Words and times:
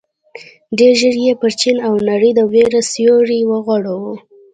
ډېر 0.77 0.93
ژر 1.01 1.15
یې 1.25 1.33
پر 1.41 1.51
چين 1.61 1.77
او 1.87 1.93
نړۍ 2.09 2.31
د 2.35 2.39
وېر 2.51 2.71
سيوری 2.91 3.39
وغوړاوه. 3.45 4.13